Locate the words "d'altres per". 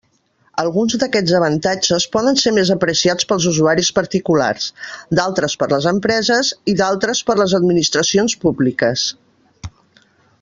5.19-5.67, 6.83-7.37